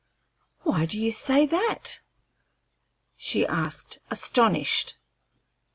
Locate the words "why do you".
0.63-1.11